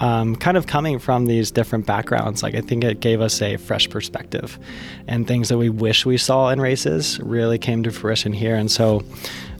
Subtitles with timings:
[0.00, 3.56] um, kind of coming from these different backgrounds, like I think it gave us a
[3.58, 4.58] fresh perspective,
[5.06, 8.56] and things that we wish we saw in races really came to fruition here.
[8.56, 9.04] And so,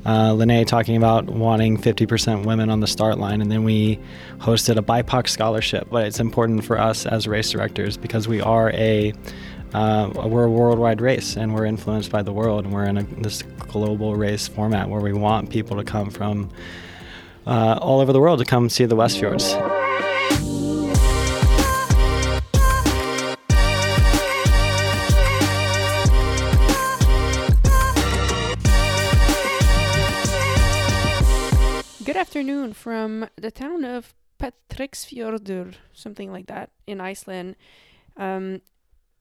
[0.06, 3.98] uh, Lene talking about wanting 50% women on the start line, and then we
[4.38, 5.88] hosted a BIPOC scholarship.
[5.90, 9.12] But it's important for us as race directors because we are a
[9.74, 13.02] uh, we're a worldwide race and we're influenced by the world and we're in a,
[13.04, 16.50] this global race format where we want people to come from
[17.46, 19.52] uh, all over the world to come see the Westfjords.
[19.52, 19.79] Good
[32.72, 37.56] from the town of Patreksfjordur, something like that, in Iceland.
[38.16, 38.62] Um,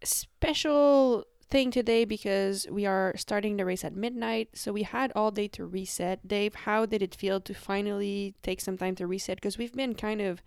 [0.04, 4.50] special thing today because we are starting the race at midnight.
[4.54, 6.28] So we had all day to reset.
[6.28, 9.38] Dave, how did it feel to finally take some time to reset?
[9.38, 10.42] Because we've been kind of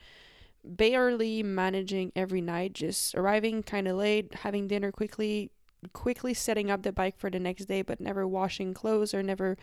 [0.65, 5.51] barely managing every night, just arriving kind of late, having dinner quickly,
[5.93, 9.56] quickly setting up the bike for the next day, but never washing clothes or never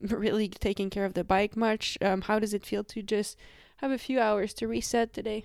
[0.10, 1.98] really taking care of the bike much.
[2.00, 3.36] Um, how does it feel to just
[3.78, 5.44] have a few hours to reset today?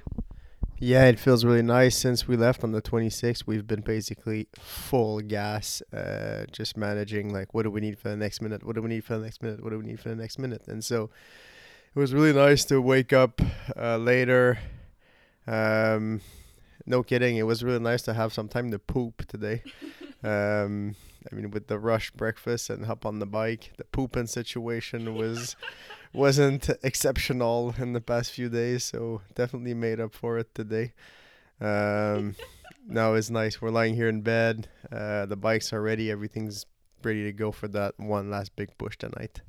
[0.80, 1.96] Yeah, it feels really nice.
[1.96, 7.54] Since we left on the 26th, we've been basically full gas, uh, just managing like
[7.54, 8.66] what do we need for the next minute?
[8.66, 9.64] What do we need for the next minute?
[9.64, 10.68] What do we need for the next minute?
[10.68, 11.10] And so
[11.96, 13.40] it was really nice to wake up
[13.78, 14.60] uh, later.
[15.48, 16.22] Um,
[16.86, 19.64] no kidding, it was really nice to have some time to poop today.
[20.24, 20.96] um,
[21.32, 25.56] I mean, with the rush breakfast and hop on the bike, the pooping situation was
[26.14, 30.94] wasn't exceptional in the past few days, so definitely made up for it today.
[31.60, 32.36] Um,
[32.88, 33.62] no, it's nice.
[33.62, 34.68] We're lying here in bed.
[34.92, 36.12] Uh, the bikes are ready.
[36.12, 36.66] Everything's
[37.04, 39.42] ready to go for that one last big push tonight.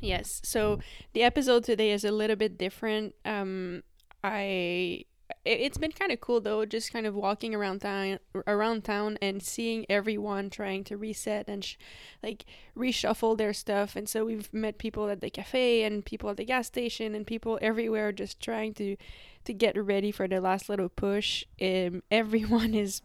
[0.00, 0.40] Yes.
[0.44, 0.80] So
[1.12, 3.14] the episode today is a little bit different.
[3.24, 3.82] Um,
[4.22, 5.04] I
[5.44, 9.42] it's been kind of cool though just kind of walking around town around town and
[9.42, 11.76] seeing everyone trying to reset and sh-
[12.22, 12.44] like
[12.76, 13.96] reshuffle their stuff.
[13.96, 17.26] And so we've met people at the cafe and people at the gas station and
[17.26, 18.96] people everywhere just trying to
[19.44, 21.44] to get ready for the last little push.
[21.60, 23.02] Um, everyone is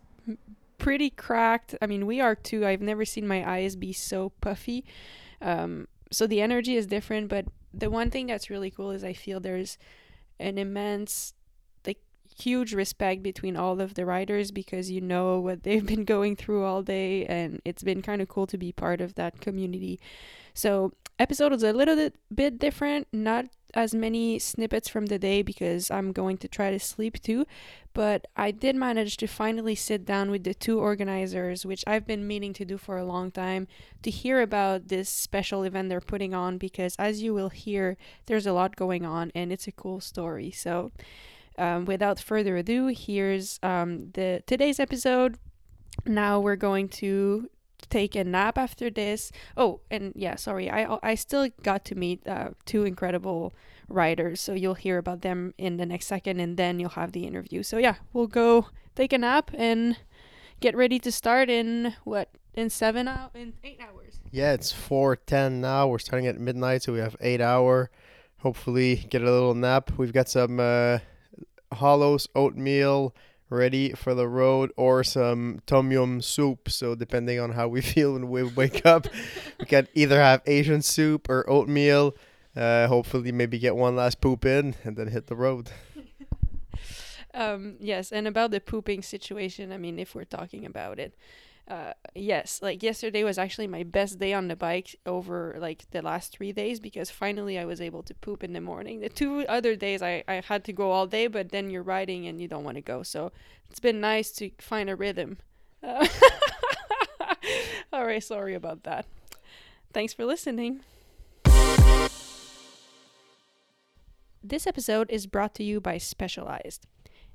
[0.78, 1.76] pretty cracked.
[1.82, 2.66] I mean we are too.
[2.66, 4.84] I've never seen my eyes be so puffy.
[5.42, 9.14] Um, so the energy is different but the one thing that's really cool is i
[9.14, 9.78] feel there's
[10.40, 11.34] an immense
[12.42, 16.64] huge respect between all of the riders because you know what they've been going through
[16.64, 20.00] all day and it's been kind of cool to be part of that community.
[20.54, 25.92] So, episode is a little bit different, not as many snippets from the day because
[25.92, 27.46] I'm going to try to sleep too,
[27.94, 32.28] but I did manage to finally sit down with the two organizers, which I've been
[32.28, 33.68] meaning to do for a long time,
[34.02, 37.96] to hear about this special event they're putting on because as you will hear,
[38.26, 40.52] there's a lot going on and it's a cool story.
[40.52, 40.92] So,
[41.60, 45.38] um, without further ado, here's um, the today's episode.
[46.06, 47.50] Now we're going to
[47.90, 49.32] take a nap after this.
[49.58, 53.54] Oh, and yeah, sorry, I I still got to meet uh, two incredible
[53.88, 57.26] writers, so you'll hear about them in the next second, and then you'll have the
[57.26, 57.64] interview.
[57.64, 59.98] So yeah, we'll go take a nap and
[60.60, 64.20] get ready to start in what in seven hours in eight hours.
[64.32, 65.88] Yeah, it's four ten now.
[65.88, 67.90] We're starting at midnight, so we have eight hour.
[68.40, 69.92] Hopefully, get a little nap.
[69.98, 70.60] We've got some.
[70.60, 71.00] Uh,
[71.74, 73.14] Hollow's oatmeal
[73.50, 76.70] ready for the road or some tom yum soup.
[76.70, 79.08] So depending on how we feel when we wake up,
[79.60, 82.16] we can either have Asian soup or oatmeal.
[82.56, 85.70] Uh, hopefully, maybe get one last poop in and then hit the road.
[87.34, 91.14] um, yes, and about the pooping situation, I mean, if we're talking about it,
[91.70, 96.02] uh, yes, like yesterday was actually my best day on the bike over like the
[96.02, 99.02] last three days because finally I was able to poop in the morning.
[99.02, 102.26] The two other days I, I had to go all day, but then you're riding
[102.26, 103.04] and you don't want to go.
[103.04, 103.32] So
[103.70, 105.38] it's been nice to find a rhythm.
[105.84, 106.08] Uh,
[107.94, 109.06] all right, sorry about that.
[109.94, 110.82] Thanks for listening.
[114.42, 116.88] This episode is brought to you by Specialized.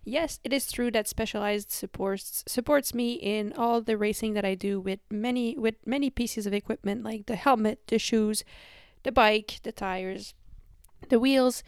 [0.04, 4.54] Yes, it is true that Specialized supports supports me in all the racing that I
[4.54, 8.44] do with many with many pieces of equipment like the helmet, the shoes,
[9.02, 10.34] the bike, the tires,
[11.08, 11.62] the wheels.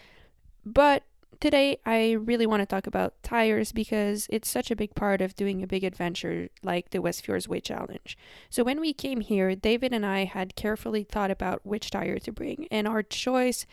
[0.67, 1.05] But
[1.41, 5.35] today I really want to talk about tires because it's such a big part of
[5.35, 8.19] doing a big adventure like the West Westfjords Way Challenge.
[8.51, 12.33] So when we came here, David and I had carefully thought about which tire to
[12.33, 13.67] bring, and our choice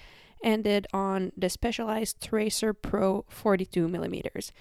[0.43, 4.51] ended on the Specialized Tracer Pro 42 millimeters.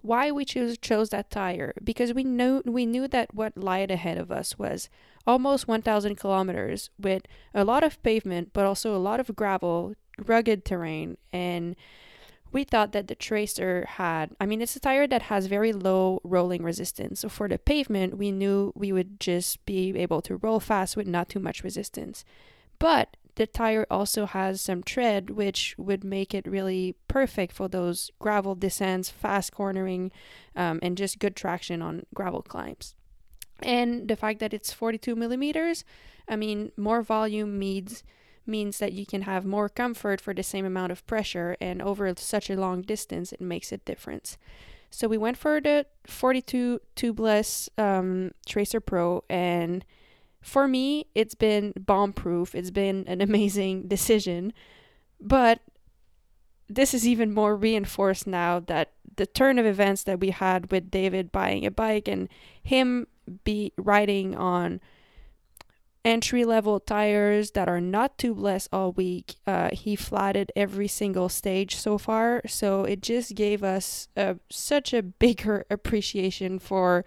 [0.00, 1.72] Why we choose, chose that tire?
[1.82, 4.90] Because we knew we knew that what lied ahead of us was
[5.26, 7.22] almost 1,000 kilometers with
[7.54, 9.94] a lot of pavement, but also a lot of gravel,
[10.26, 11.74] rugged terrain, and
[12.54, 16.20] we thought that the Tracer had, I mean, it's a tire that has very low
[16.22, 17.20] rolling resistance.
[17.20, 21.08] So for the pavement, we knew we would just be able to roll fast with
[21.08, 22.24] not too much resistance.
[22.78, 28.10] But the tire also has some tread, which would make it really perfect for those
[28.18, 30.12] gravel descents, fast cornering,
[30.54, 32.94] um, and just good traction on gravel climbs.
[33.62, 35.84] And the fact that it's 42 millimeters,
[36.28, 38.02] I mean, more volume means
[38.46, 42.12] means that you can have more comfort for the same amount of pressure, and over
[42.18, 44.36] such a long distance, it makes a difference.
[44.90, 49.82] So we went for the 42 tubeless um, Tracer Pro, and
[50.44, 52.54] for me, it's been bomb proof.
[52.54, 54.52] It's been an amazing decision.
[55.20, 55.60] But
[56.68, 60.90] this is even more reinforced now that the turn of events that we had with
[60.90, 62.28] David buying a bike and
[62.62, 63.06] him
[63.44, 64.80] be riding on
[66.04, 69.36] entry level tires that are not tubeless all week.
[69.46, 74.92] Uh, he flatted every single stage so far, so it just gave us a, such
[74.92, 77.04] a bigger appreciation for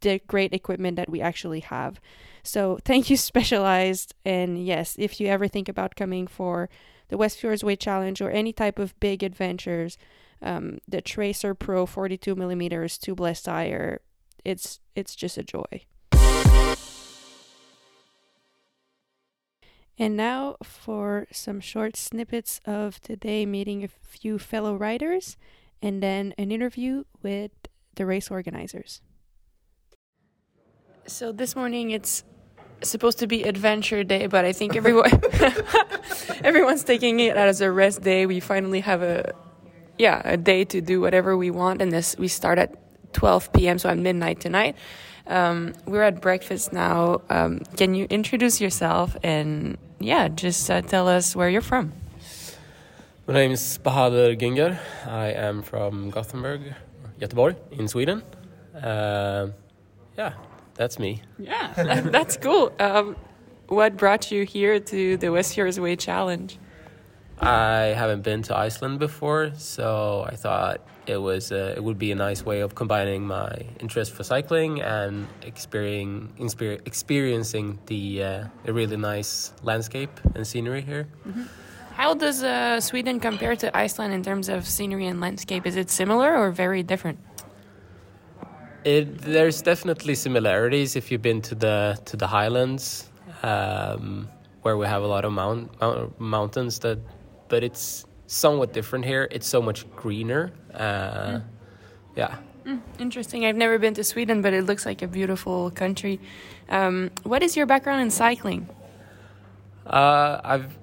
[0.00, 2.00] the great equipment that we actually have.
[2.42, 4.14] So thank you, Specialized.
[4.24, 6.68] And yes, if you ever think about coming for
[7.08, 9.98] the West Fjords Way Challenge or any type of big adventures,
[10.42, 14.00] um, the Tracer Pro 42 millimeters tubeless tire,
[14.44, 15.82] it's it's just a joy.
[19.98, 25.38] And now for some short snippets of today meeting a few fellow riders
[25.80, 27.52] and then an interview with
[27.94, 29.00] the race organizers.
[31.08, 32.24] So this morning it's
[32.82, 35.12] supposed to be adventure day, but I think everyone
[36.42, 38.26] everyone's taking it as a rest day.
[38.26, 39.32] We finally have a
[39.98, 42.74] yeah, a day to do whatever we want and this we start at
[43.12, 43.78] 12 p.m.
[43.78, 44.74] so at midnight tonight.
[45.28, 47.22] Um, we're at breakfast now.
[47.30, 51.92] Um, can you introduce yourself and yeah, just uh, tell us where you're from?
[53.28, 54.78] My name is Bahadur Ginger.
[55.06, 56.74] I am from Gothenburg,
[57.20, 58.22] Göteborg, in Sweden.
[58.74, 59.48] Uh,
[60.18, 60.32] yeah,
[60.76, 61.22] that's me.
[61.38, 61.72] Yeah,
[62.10, 62.72] that's cool.
[62.78, 63.16] Um,
[63.68, 66.58] what brought you here to the West Fjords Way Challenge?
[67.38, 72.10] I haven't been to Iceland before, so I thought it was uh, it would be
[72.10, 76.32] a nice way of combining my interest for cycling and experiencing
[76.86, 81.08] experiencing the uh, a really nice landscape and scenery here.
[81.28, 81.42] Mm-hmm.
[81.92, 85.66] How does uh, Sweden compare to Iceland in terms of scenery and landscape?
[85.66, 87.18] Is it similar or very different?
[88.86, 93.10] It, there's definitely similarities if you've been to the to the highlands,
[93.42, 94.28] um,
[94.62, 96.78] where we have a lot of mount, mount, mountains.
[96.78, 97.00] That,
[97.48, 99.26] but it's somewhat different here.
[99.32, 100.52] It's so much greener.
[100.72, 101.42] Uh, mm.
[102.14, 102.36] Yeah.
[102.64, 103.44] Mm, interesting.
[103.44, 106.20] I've never been to Sweden, but it looks like a beautiful country.
[106.68, 108.68] Um, what is your background in cycling?
[109.84, 110.78] Uh, I've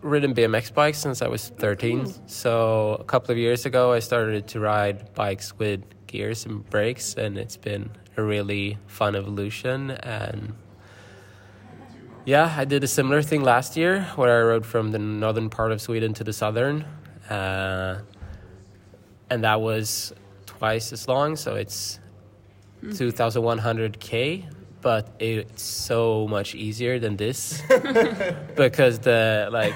[0.00, 2.06] ridden BMX bikes since I was 13.
[2.26, 7.14] So a couple of years ago, I started to ride bikes with gears and brakes,
[7.14, 9.90] and it's been a really fun evolution.
[9.90, 10.54] And
[12.24, 15.72] yeah, I did a similar thing last year where I rode from the northern part
[15.72, 16.84] of Sweden to the southern.
[17.28, 18.00] Uh,
[19.30, 20.12] and that was
[20.46, 21.98] twice as long, so it's
[22.82, 22.90] mm.
[22.92, 24.50] 2,100k.
[24.80, 27.62] But it's so much easier than this
[28.54, 29.74] because the like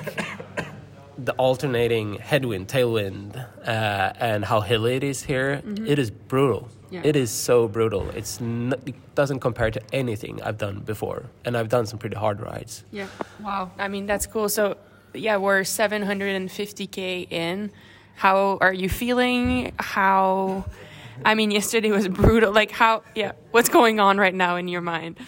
[1.19, 3.37] the alternating headwind, tailwind,
[3.67, 5.87] uh, and how hilly it is here, mm-hmm.
[5.87, 6.69] it is brutal.
[6.91, 7.03] Yeah.
[7.05, 8.09] It is so brutal.
[8.11, 12.17] It's n- it doesn't compare to anything I've done before, and I've done some pretty
[12.17, 12.85] hard rides.
[12.93, 13.09] Yeah.
[13.43, 13.73] Wow.
[13.79, 14.49] I mean, that's cool.
[14.49, 14.79] So,
[15.13, 17.73] yeah, we're 750k in.
[18.15, 19.75] How are you feeling?
[19.79, 20.65] How?
[21.25, 22.53] I mean, yesterday was brutal.
[22.53, 23.03] Like, how?
[23.15, 23.33] Yeah.
[23.51, 25.19] What's going on right now in your mind?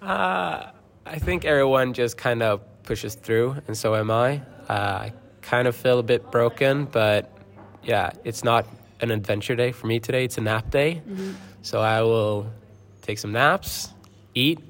[0.00, 0.70] Uh,
[1.04, 4.40] I think everyone just kind of pushes through, and so am I.
[4.68, 7.32] Uh, I kind of feel a bit broken, but
[7.82, 8.66] yeah, it's not
[9.00, 10.24] an adventure day for me today.
[10.24, 11.02] It's a nap day.
[11.08, 11.32] Mm-hmm.
[11.62, 12.50] So I will
[13.02, 13.88] take some naps,
[14.34, 14.60] eat,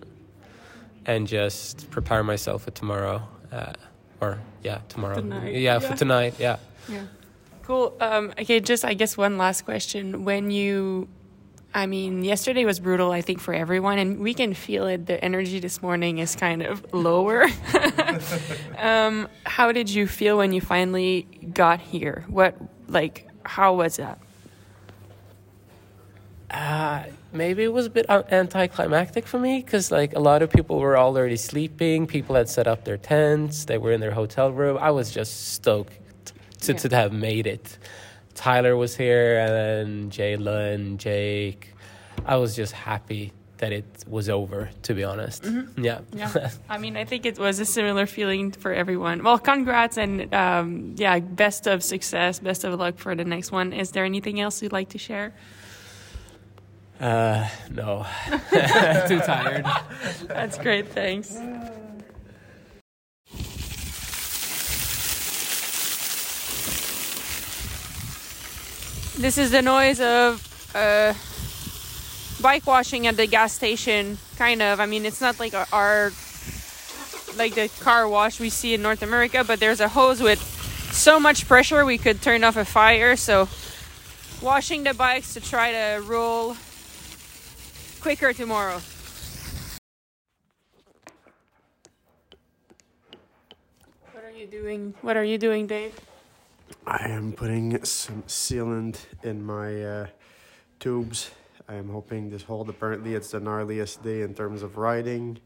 [1.06, 3.26] and just prepare myself for tomorrow.
[3.50, 3.72] Uh,
[4.20, 5.16] or, yeah, tomorrow.
[5.16, 5.54] Tonight.
[5.54, 6.34] Yeah, yeah, for tonight.
[6.38, 6.58] Yeah.
[6.88, 7.02] Yeah.
[7.62, 7.96] Cool.
[8.00, 10.24] Um, okay, just I guess one last question.
[10.24, 11.08] When you
[11.74, 15.06] I mean, yesterday was brutal, I think, for everyone, and we can feel it.
[15.06, 17.46] The energy this morning is kind of lower.
[18.78, 22.24] um, how did you feel when you finally got here?
[22.28, 22.56] What,
[22.88, 24.18] like, how was that?
[26.50, 30.78] Uh, maybe it was a bit anticlimactic for me because, like, a lot of people
[30.78, 32.06] were already sleeping.
[32.06, 34.78] People had set up their tents, they were in their hotel room.
[34.80, 35.92] I was just stoked
[36.62, 36.78] to, yeah.
[36.78, 37.76] to have made it.
[38.38, 41.74] Tyler was here, and then Jayla and Jake.
[42.24, 44.70] I was just happy that it was over.
[44.82, 45.84] To be honest, Mhm.
[45.84, 45.98] yeah.
[46.14, 46.50] Yeah.
[46.68, 49.24] I mean, I think it was a similar feeling for everyone.
[49.24, 53.72] Well, congrats and um, yeah, best of success, best of luck for the next one.
[53.72, 55.32] Is there anything else you'd like to share?
[57.00, 58.06] Uh, no,
[59.08, 59.66] too tired.
[60.28, 60.86] That's great.
[60.88, 61.36] Thanks.
[69.18, 70.46] This is the noise of
[70.76, 71.12] uh,
[72.40, 74.78] bike washing at the gas station, kind of.
[74.78, 76.12] I mean, it's not like our
[77.36, 80.40] like the car wash we see in North America, but there's a hose with
[80.92, 83.16] so much pressure we could turn off a fire.
[83.16, 83.48] So,
[84.40, 86.56] washing the bikes to try to roll
[88.00, 88.80] quicker tomorrow.
[94.12, 94.94] What are you doing?
[95.02, 95.92] What are you doing, Dave?
[96.86, 100.06] I am putting some sealant in my uh,
[100.80, 101.30] tubes.
[101.68, 102.68] I am hoping this hold.
[102.68, 105.38] Apparently, it's the gnarliest day in terms of riding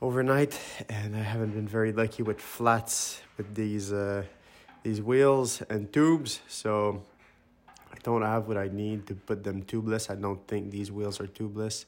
[0.00, 4.24] overnight, and I haven't been very lucky with flats with these uh,
[4.82, 6.40] these wheels and tubes.
[6.48, 7.02] So
[7.92, 10.10] I don't have what I need to put them tubeless.
[10.10, 11.84] I don't think these wheels are tubeless.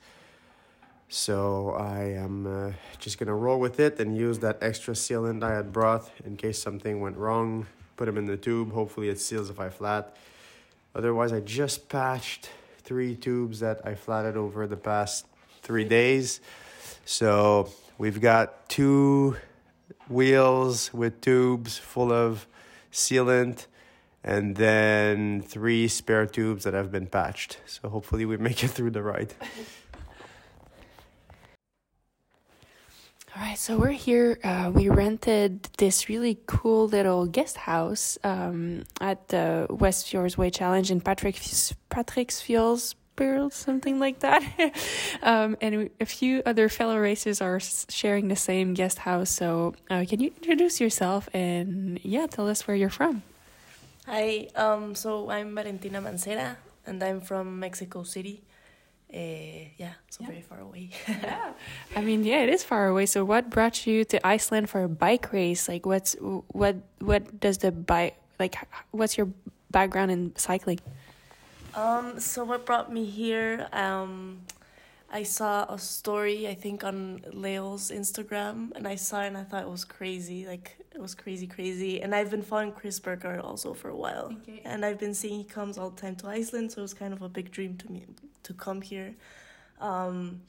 [1.08, 5.54] So I am uh, just gonna roll with it and use that extra sealant I
[5.54, 7.66] had brought in case something went wrong.
[7.96, 8.72] Put them in the tube.
[8.72, 10.16] Hopefully it seals if I flat.
[10.94, 15.26] Otherwise, I just patched three tubes that I flatted over the past
[15.62, 16.40] three days.
[17.04, 19.36] So we've got two
[20.08, 22.46] wheels with tubes full of
[22.92, 23.66] sealant
[24.22, 27.58] and then three spare tubes that have been patched.
[27.66, 29.34] So hopefully we make it through the ride.
[33.36, 34.38] All right, so we're here.
[34.44, 40.50] Uh, we rented this really cool little guest house um, at the West Fjords Way
[40.50, 41.40] Challenge in Patrick
[41.90, 42.94] Patrick's Fjords,
[43.50, 44.40] something like that.
[45.24, 49.30] um, and a few other fellow racers are sharing the same guest house.
[49.30, 53.24] So, uh, can you introduce yourself and yeah, tell us where you're from?
[54.06, 56.54] Hi, um, so I'm Valentina Mancera,
[56.86, 58.44] and I'm from Mexico City.
[59.12, 60.26] Uh, yeah, so Yeah.
[60.28, 60.90] very far away.
[61.08, 61.52] yeah
[61.94, 64.88] i mean yeah it is far away so what brought you to iceland for a
[64.88, 66.16] bike race like what's
[66.50, 68.56] what what does the bike like
[68.90, 69.28] what's your
[69.70, 70.80] background in cycling
[71.74, 73.66] um, so what brought me here?
[73.72, 74.42] Um,
[75.10, 79.42] I saw a story I think on Leo's Instagram, and I saw it and I
[79.42, 80.46] thought it was crazy.
[80.46, 82.00] Like it was crazy, crazy.
[82.02, 84.60] And I've been following Chris Burkard also for a while, Okay.
[84.64, 87.12] and I've been seeing he comes all the time to Iceland, so it was kind
[87.12, 88.06] of a big dream to me
[88.44, 89.14] to come here.
[89.80, 90.42] Um,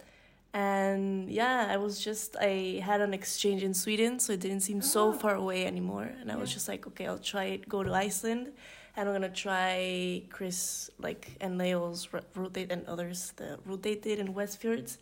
[0.53, 4.81] and yeah, I was just I had an exchange in Sweden, so it didn't seem
[4.81, 6.09] so far away anymore.
[6.21, 7.67] And I was just like, okay, I'll try it.
[7.67, 8.53] Go to Iceland,
[8.95, 14.33] and I'm gonna try Chris like and Leo's ro- rotate and others the rotated in
[14.33, 14.97] Westfjords.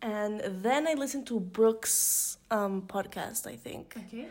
[0.00, 4.28] And then I listened to Brooks' um, podcast, I think, okay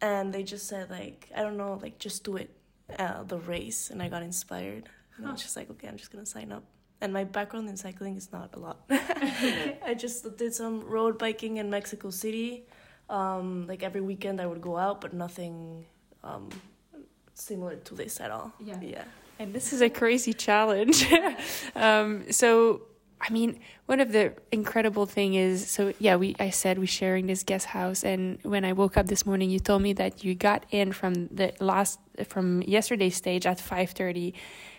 [0.00, 2.50] and they just said like I don't know, like just do it,
[2.98, 4.88] uh, the race, and I got inspired.
[5.16, 6.62] And I was just like, okay, I'm just gonna sign up.
[7.00, 8.80] And my background in cycling is not a lot.
[8.90, 12.64] I just did some road biking in Mexico City.
[13.10, 15.86] Um, like every weekend I would go out, but nothing
[16.22, 16.50] um,
[17.34, 18.52] similar to this at all.
[18.60, 18.80] Yeah.
[18.80, 19.04] Yeah.
[19.38, 21.06] and this is a crazy challenge
[21.76, 22.82] um so
[23.20, 27.26] i mean one of the incredible thing is so yeah we i said we're sharing
[27.26, 30.34] this guest house and when i woke up this morning you told me that you
[30.34, 34.32] got in from the last from yesterday's stage at 5.30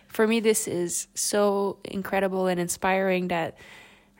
[0.08, 3.58] for me this is so incredible and inspiring that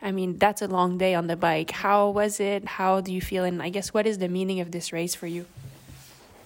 [0.02, 1.72] i mean that's a long day on the bike.
[1.72, 2.66] How was it?
[2.66, 3.44] How do you feel?
[3.44, 5.46] And i guess what is the meaning of this race for you?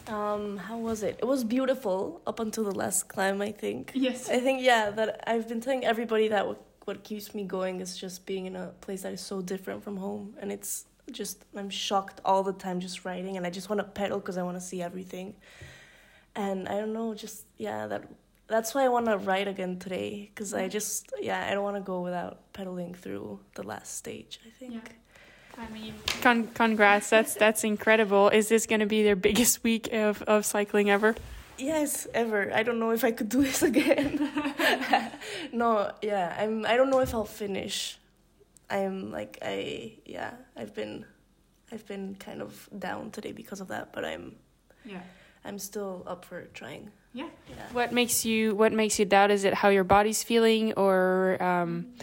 [0.07, 1.17] Um, how was it?
[1.19, 3.91] It was beautiful up until the last climb, I think.
[3.93, 4.29] yes.
[4.29, 6.45] I think yeah that I've been telling everybody that
[6.85, 9.83] what, what keeps me going is just being in a place that is so different
[9.83, 13.69] from home, and it's just I'm shocked all the time just riding, and I just
[13.69, 15.35] want to pedal because I want to see everything,
[16.35, 18.03] and I don't know, just yeah that
[18.47, 20.69] that's why I want to ride again today because I mm-hmm.
[20.69, 24.39] just yeah I don't want to go without pedaling through the last stage.
[24.45, 24.73] I think.
[24.73, 24.93] Yeah.
[25.55, 27.09] I mean, Con- congrats!
[27.11, 28.29] That's that's incredible.
[28.29, 31.15] Is this going to be their biggest week of, of cycling ever?
[31.57, 32.51] Yes, ever.
[32.53, 34.29] I don't know if I could do this again.
[35.51, 36.65] no, yeah, I'm.
[36.65, 37.97] I don't know if I'll finish.
[38.69, 40.31] I'm like I yeah.
[40.57, 41.05] I've been,
[41.71, 44.35] I've been kind of down today because of that, but I'm
[44.85, 45.01] Yeah.
[45.45, 46.89] I'm still up for trying.
[47.13, 47.27] Yeah.
[47.49, 47.55] Yeah.
[47.73, 49.29] What makes you What makes you doubt?
[49.31, 51.93] Is it how your body's feeling, or um,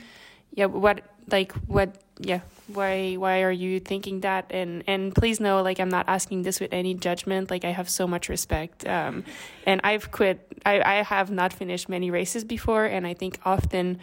[0.55, 2.41] yeah, what like what yeah?
[2.75, 4.47] Why why are you thinking that?
[4.51, 7.51] And and please know, like I'm not asking this with any judgment.
[7.51, 8.87] Like I have so much respect.
[8.87, 9.25] Um,
[9.67, 10.47] and I've quit.
[10.65, 13.99] I I have not finished many races before, and I think often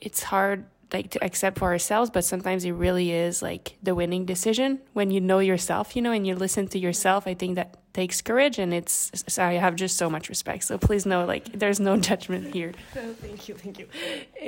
[0.00, 4.24] it's hard like to accept for ourselves but sometimes it really is like the winning
[4.24, 7.76] decision when you know yourself you know and you listen to yourself i think that
[7.92, 11.80] takes courage and it's i have just so much respect so please know like there's
[11.80, 13.88] no judgment here oh, thank you thank you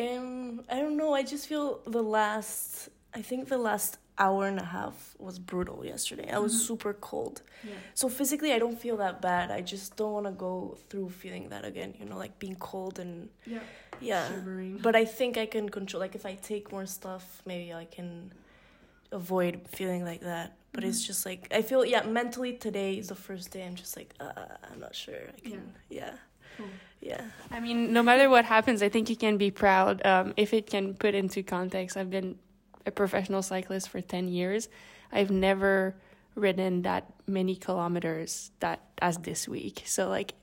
[0.00, 4.58] um i don't know i just feel the last i think the last hour and
[4.58, 6.66] a half was brutal yesterday i was mm-hmm.
[6.66, 7.72] super cold yeah.
[7.94, 11.48] so physically i don't feel that bad i just don't want to go through feeling
[11.48, 13.58] that again you know like being cold and yeah
[14.00, 14.78] yeah Shivering.
[14.82, 18.32] but i think i can control like if i take more stuff maybe i can
[19.12, 20.90] avoid feeling like that but mm-hmm.
[20.90, 24.14] it's just like i feel yeah mentally today is the first day i'm just like
[24.20, 24.32] uh,
[24.70, 26.12] i'm not sure i can yeah, yeah.
[26.56, 26.66] Cool.
[27.00, 27.24] Yeah.
[27.50, 30.68] I mean, no matter what happens, I think you can be proud um, if it
[30.68, 31.96] can put into context.
[31.96, 32.36] I've been
[32.86, 34.68] a professional cyclist for 10 years.
[35.10, 35.94] I've never
[36.34, 39.82] ridden that many kilometers that as this week.
[39.84, 40.34] So like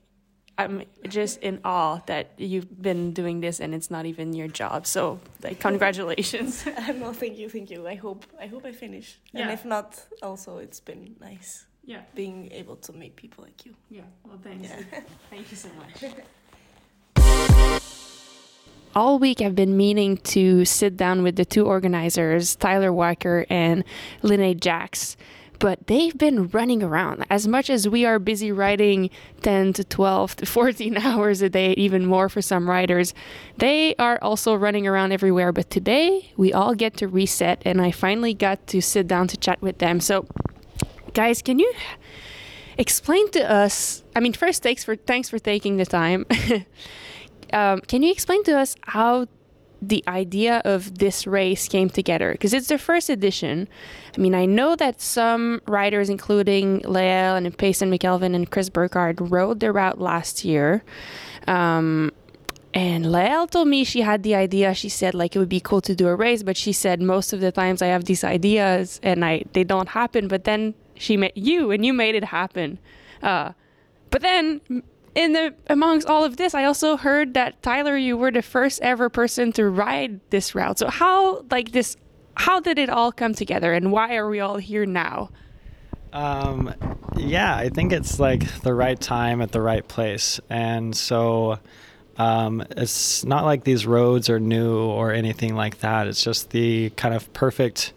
[0.60, 4.86] I'm just in awe that you've been doing this and it's not even your job.
[4.86, 6.66] So, like, congratulations.
[6.96, 7.88] no, thank you, thank you.
[7.88, 9.18] I hope I hope I finish.
[9.32, 9.42] Yeah.
[9.42, 11.66] And if not, also it's been nice.
[11.82, 12.02] Yeah.
[12.14, 13.74] Being able to meet people like you.
[13.88, 14.02] Yeah.
[14.22, 14.68] Well, thanks.
[14.68, 15.00] Yeah.
[15.30, 16.12] thank you so much.
[18.94, 23.84] All week, I've been meaning to sit down with the two organizers, Tyler Walker and
[24.22, 25.16] Lene Jacks
[25.60, 29.10] but they've been running around as much as we are busy writing
[29.42, 33.14] 10 to 12 to 14 hours a day, even more for some writers,
[33.58, 35.52] They are also running around everywhere.
[35.52, 39.36] But today we all get to reset, and I finally got to sit down to
[39.36, 40.00] chat with them.
[40.00, 40.26] So,
[41.12, 41.70] guys, can you
[42.78, 44.02] explain to us?
[44.16, 46.24] I mean, first, thanks for thanks for taking the time.
[47.52, 49.26] um, can you explain to us how
[49.82, 53.68] the idea of this race came together because it's the first edition.
[54.16, 59.30] I mean, I know that some riders, including Lael and Payson McElveen and Chris Burkard,
[59.30, 60.84] rode the route last year.
[61.46, 62.12] Um,
[62.72, 64.74] and Lael told me she had the idea.
[64.74, 67.32] She said like it would be cool to do a race, but she said most
[67.32, 70.28] of the times I have these ideas and I they don't happen.
[70.28, 72.78] But then she met you and you made it happen.
[73.22, 73.52] Uh,
[74.10, 74.60] but then
[75.14, 78.80] in the amongst all of this, I also heard that Tyler, you were the first
[78.82, 80.78] ever person to ride this route.
[80.78, 81.96] So how like this
[82.34, 85.30] how did it all come together and why are we all here now?
[86.12, 86.74] Um
[87.16, 90.40] yeah, I think it's like the right time at the right place.
[90.48, 91.58] And so
[92.20, 96.06] um, it's not like these roads are new or anything like that.
[96.06, 97.94] It's just the kind of perfect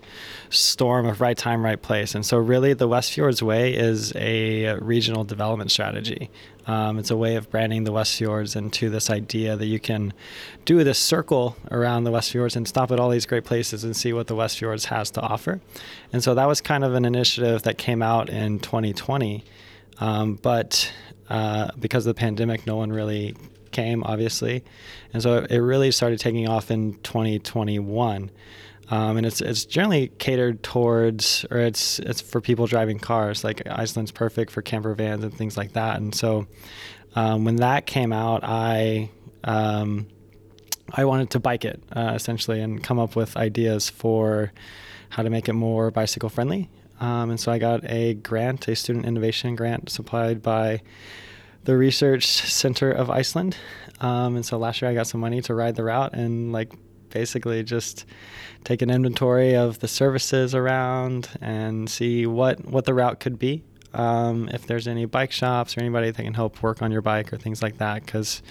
[0.50, 2.16] storm of right time, right place.
[2.16, 6.30] And so, really, the West Fjords Way is a regional development strategy.
[6.66, 10.14] Um, it's a way of branding the West Fjords into this idea that you can
[10.66, 13.96] do this circle around the West Fjords and stop at all these great places and
[13.96, 15.60] see what the West Fjords has to offer.
[16.14, 19.44] And so, that was kind of an initiative that came out in 2020.
[20.00, 20.92] Um, but
[21.30, 23.36] uh, because of the pandemic, no one really
[23.72, 24.64] came, obviously,
[25.14, 28.30] and so it really started taking off in 2021.
[28.90, 33.44] Um, and it's it's generally catered towards, or it's it's for people driving cars.
[33.44, 35.98] Like Iceland's perfect for camper vans and things like that.
[35.98, 36.48] And so
[37.16, 39.10] um, when that came out, I
[39.44, 40.08] um,
[40.92, 44.52] I wanted to bike it uh, essentially and come up with ideas for
[45.10, 46.70] how to make it more bicycle friendly.
[47.00, 50.82] Um, and so I got a grant, a student innovation grant supplied by
[51.64, 53.58] the Research Center of Iceland.
[54.00, 56.74] Um, and so last year I got some money to ride the route and like
[57.14, 58.06] basically just
[58.64, 63.64] take an inventory of the services around and see what what the route could be.
[63.94, 67.32] Um, if there's any bike shops or anybody that can help work on your bike
[67.32, 68.42] or things like that, because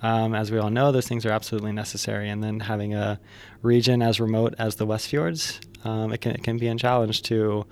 [0.00, 2.30] um, as we all know, those things are absolutely necessary.
[2.30, 3.20] And then having a
[3.62, 7.22] region as remote as the West Fjords, um, it can it can be a challenge
[7.22, 7.66] to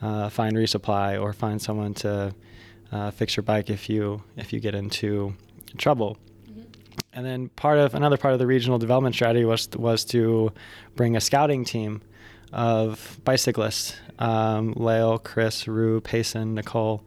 [0.00, 2.34] uh, find resupply or find someone to
[2.92, 5.34] uh, fix your bike if you if you get into
[5.78, 6.18] trouble.
[7.14, 10.52] And then part of another part of the regional development strategy was was to
[10.96, 12.00] bring a scouting team
[12.52, 17.02] of bicyclists, um, Lael, Chris, Rue, Payson, Nicole.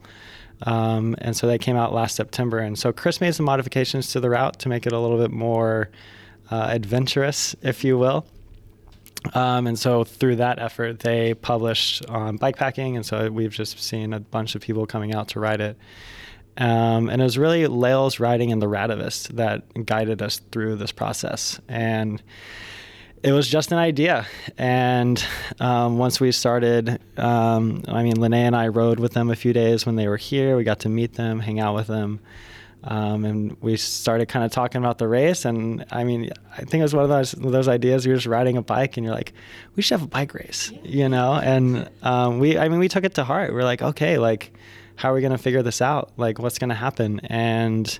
[0.64, 2.60] Um, and so they came out last September.
[2.60, 5.32] And so Chris made some modifications to the route to make it a little bit
[5.32, 5.90] more
[6.50, 8.26] uh, adventurous, if you will.
[9.34, 14.14] Um, and so through that effort, they published on bikepacking, and so we've just seen
[14.14, 15.78] a bunch of people coming out to ride it.
[16.58, 20.92] Um, and it was really Lael's riding in the Radavist that guided us through this
[20.92, 21.60] process.
[21.68, 22.22] And
[23.24, 24.28] it was just an idea.
[24.58, 25.24] And
[25.60, 29.52] um, once we started, um, I mean, Lene and I rode with them a few
[29.52, 30.56] days when they were here.
[30.56, 32.20] We got to meet them, hang out with them.
[32.84, 35.44] Um, and we started kind of talking about the race.
[35.44, 38.06] And I mean, I think it was one of those those ideas.
[38.06, 39.34] You're just riding a bike, and you're like,
[39.76, 41.34] we should have a bike race, you know.
[41.34, 43.54] And um, we, I mean, we took it to heart.
[43.54, 44.54] We're like, okay, like,
[44.96, 46.12] how are we gonna figure this out?
[46.18, 47.20] Like, what's gonna happen?
[47.26, 48.00] And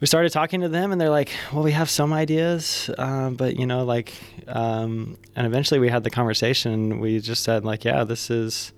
[0.00, 3.56] we started talking to them and they're like well we have some ideas um, but
[3.56, 4.12] you know like
[4.46, 7.00] um, and eventually we had the conversation.
[7.00, 8.72] We just said like yeah this is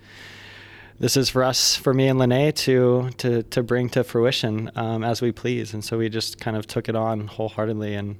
[1.00, 5.04] this is for us for me and Lene to to to bring to fruition um,
[5.04, 5.74] as we please.
[5.74, 8.16] And so we just kind of took it on wholeheartedly and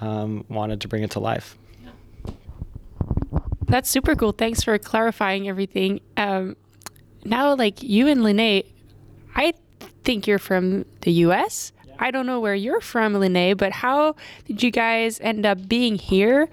[0.00, 1.56] um, wanted to bring it to life.
[3.66, 4.32] That's super cool.
[4.32, 6.00] Thanks for clarifying everything.
[6.16, 6.56] Um,
[7.24, 8.62] now like you and Lene
[9.34, 9.54] I
[10.04, 14.62] think you're from the US I don't know where you're from, Lene, but how did
[14.62, 16.48] you guys end up being here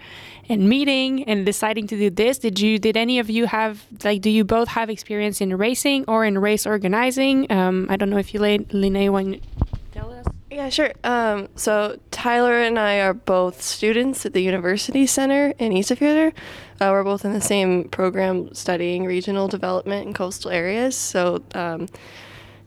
[0.50, 2.38] and meeting and deciding to do this?
[2.38, 6.04] Did you did any of you have like do you both have experience in racing
[6.08, 7.50] or in race organizing?
[7.50, 9.77] Um, I don't know if you Lene want to tell us.
[10.50, 10.94] Yeah, sure.
[11.04, 16.32] Um, so Tyler and I are both students at the University Center in Isafjordur.
[16.80, 20.96] Uh, we're both in the same program studying regional development in coastal areas.
[20.96, 21.88] So um,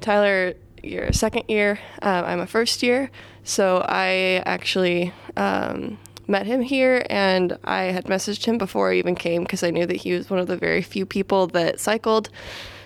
[0.00, 1.78] Tyler you're a second year.
[2.02, 3.10] Um, I'm a first year.
[3.44, 9.14] So I actually um, met him here and I had messaged him before I even
[9.14, 12.30] came because I knew that he was one of the very few people that cycled.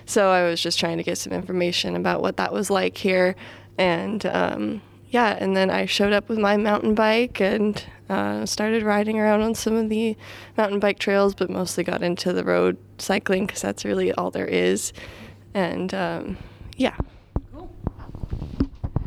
[0.07, 3.37] So I was just trying to get some information about what that was like here.
[3.79, 8.83] And um, yeah, and then I showed up with my mountain bike and uh, started
[8.83, 10.17] riding around on some of the
[10.57, 14.47] mountain bike trails, but mostly got into the road cycling because that's really all there
[14.47, 14.93] is.
[15.55, 16.37] And um,
[16.77, 16.97] yeah.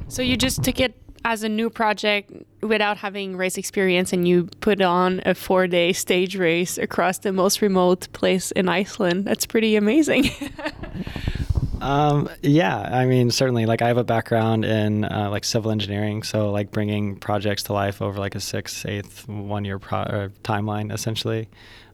[0.08, 4.46] So you just took it as a new project without having race experience and you
[4.62, 9.26] put on a four day stage race across the most remote place in Iceland.
[9.26, 10.30] That's pretty amazing.
[11.82, 16.24] um, yeah, I mean, certainly, like I have a background in uh, like civil engineering,
[16.24, 20.94] so like bringing projects to life over like a six, eighth, one year pro- timeline,
[20.94, 21.50] essentially.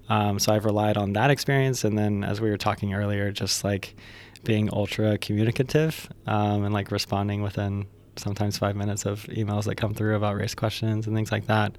[0.09, 1.83] Um, so I've relied on that experience.
[1.83, 3.95] And then, as we were talking earlier, just like
[4.43, 9.93] being ultra communicative um, and like responding within sometimes five minutes of emails that come
[9.93, 11.75] through about race questions and things like that.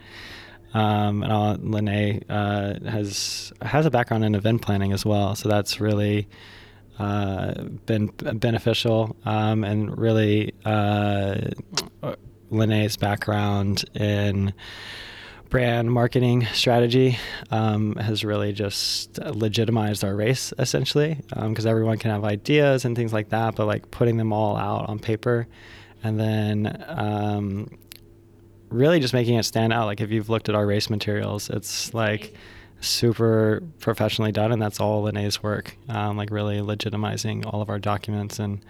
[0.73, 5.49] Um, and I'll, Lene uh, has has a background in event planning as well, so
[5.49, 6.31] that's really uh,
[6.99, 9.17] been beneficial.
[9.25, 11.51] Um, and really, uh,
[12.97, 14.53] background in
[15.51, 17.17] brand marketing strategy
[17.51, 22.97] um, has really just legitimized our race essentially because um, everyone can have ideas and
[22.97, 25.47] things like that, but like putting them all out on paper
[26.03, 27.71] and then um,
[28.69, 29.87] really just making it stand out.
[29.87, 32.35] Like if you've looked at our race materials, it's like
[32.87, 35.77] super professionally done, and that's all Lene's work.
[35.88, 38.61] Um, like really legitimizing all of our documents and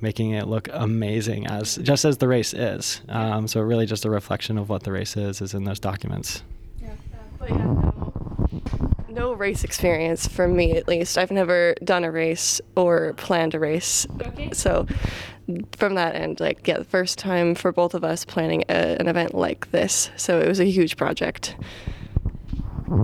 [0.00, 3.00] making it look amazing as just as the race is.
[3.08, 6.42] Um, so really, just a reflection of what the race is is in those documents.
[6.80, 6.90] Yeah,
[7.38, 11.16] but yeah, no, no race experience for me at least.
[11.18, 14.50] I've never done a race or planned a race, okay.
[14.52, 14.86] so
[15.76, 19.08] from that end, like, yeah, the first time for both of us planning a, an
[19.08, 20.10] event like this.
[20.16, 21.56] So it was a huge project.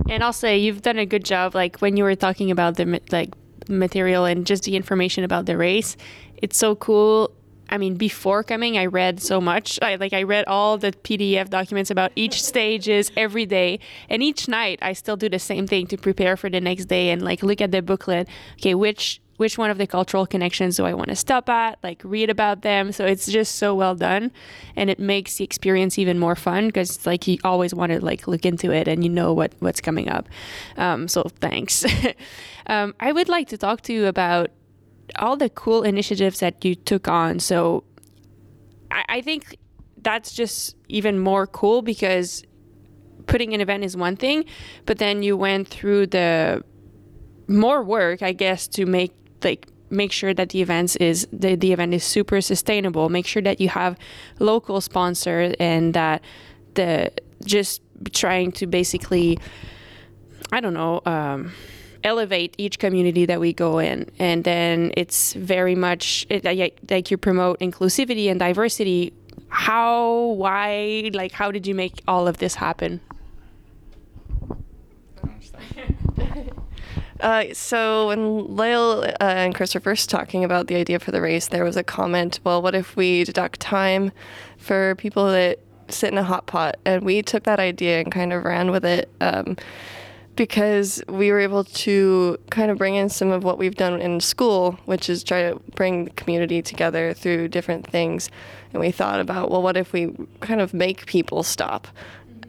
[0.09, 1.55] And I'll say you've done a good job.
[1.55, 3.31] Like when you were talking about the like
[3.69, 5.97] material and just the information about the race,
[6.37, 7.33] it's so cool.
[7.69, 9.79] I mean, before coming, I read so much.
[9.81, 14.47] I like I read all the PDF documents about each stages every day, and each
[14.47, 17.43] night I still do the same thing to prepare for the next day and like
[17.43, 18.29] look at the booklet.
[18.59, 22.01] Okay, which which one of the cultural connections do I want to stop at, like
[22.05, 22.93] read about them.
[22.93, 24.31] So it's just so well done
[24.77, 28.29] and it makes the experience even more fun because like you always want to like
[28.29, 30.29] look into it and you know what what's coming up.
[30.77, 31.85] Um, so thanks.
[32.69, 34.51] um, I would like to talk to you about
[35.19, 37.41] all the cool initiatives that you took on.
[37.41, 37.83] So
[38.93, 39.57] I, I think
[39.97, 42.45] that's just even more cool because
[43.27, 44.45] putting an event is one thing,
[44.87, 46.63] but then you went through the
[47.49, 49.13] more work, I guess, to make
[49.45, 53.09] like make sure that the events is the, the event is super sustainable.
[53.09, 53.99] Make sure that you have
[54.39, 56.23] local sponsor and that
[56.75, 57.13] the
[57.45, 59.39] just trying to basically
[60.51, 61.53] i don't know um,
[62.05, 64.11] elevate each community that we go in.
[64.19, 69.13] And then it's very much like you promote inclusivity and diversity
[69.49, 73.01] how why like how did you make all of this happen
[77.23, 81.21] Uh, so when Lael uh, and Chris were first talking about the idea for the
[81.21, 84.11] race, there was a comment, well, what if we deduct time
[84.59, 86.77] for people that sit in a hot pot?
[86.85, 89.09] And we took that idea and kind of ran with it.
[89.21, 89.57] Um,
[90.35, 94.19] because we were able to kind of bring in some of what we've done in
[94.19, 98.31] school, which is try to bring the community together through different things.
[98.73, 101.87] And we thought about, well, what if we kind of make people stop?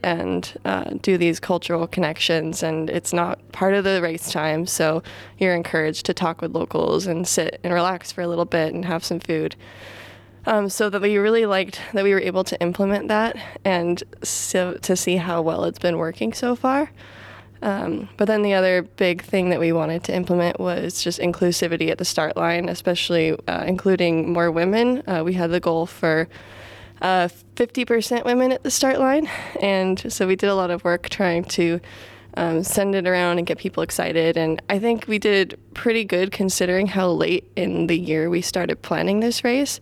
[0.03, 2.61] And uh, do these cultural connections.
[2.61, 5.01] And it's not part of the race time, so
[5.37, 8.85] you're encouraged to talk with locals and sit and relax for a little bit and
[8.85, 9.55] have some food.
[10.45, 14.73] Um, so that we really liked that we were able to implement that and so
[14.81, 16.91] to see how well it's been working so far.
[17.63, 21.89] Um, but then the other big thing that we wanted to implement was just inclusivity
[21.89, 25.01] at the start line, especially uh, including more women.
[25.07, 26.27] Uh, we had the goal for
[27.03, 29.29] uh, 50% women at the start line,
[29.61, 31.79] and so we did a lot of work trying to
[32.35, 34.37] um, send it around and get people excited.
[34.37, 38.81] And I think we did pretty good considering how late in the year we started
[38.81, 39.79] planning this race.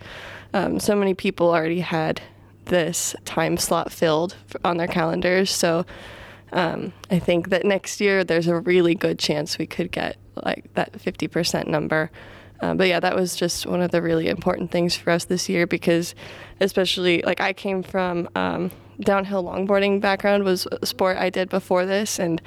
[0.53, 2.21] Um, so many people already had
[2.65, 5.85] this time slot filled on their calendars, so
[6.51, 10.73] um, I think that next year there's a really good chance we could get like
[10.73, 12.09] that 50% number.
[12.61, 15.49] Uh, but yeah, that was just one of the really important things for us this
[15.49, 16.13] year because,
[16.59, 21.85] especially like I came from um, downhill longboarding background was a sport I did before
[21.85, 22.41] this, and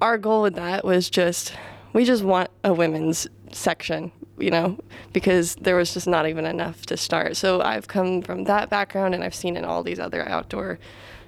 [0.00, 1.54] our goal with that was just
[1.92, 4.78] we just want a women's section, you know,
[5.12, 7.36] because there was just not even enough to start.
[7.36, 10.78] So I've come from that background, and I've seen in all these other outdoor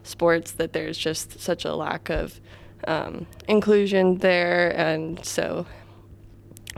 [0.05, 2.41] sports that there's just such a lack of
[2.87, 4.71] um, inclusion there.
[4.77, 5.67] And so,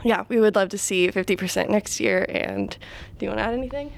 [0.03, 2.25] yeah, we would love to see 50% next year.
[2.29, 2.75] And
[3.17, 3.93] do you want to add anything?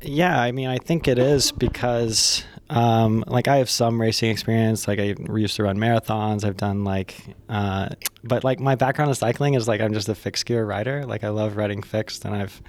[0.00, 4.88] Yeah, I mean, I think it is because, um, like, I have some racing experience.
[4.88, 6.44] Like, I used to run marathons.
[6.44, 7.90] I've done like, uh,
[8.24, 11.04] but like, my background in cycling is like I'm just a fixed gear rider.
[11.06, 12.60] Like, I love riding fixed, and I've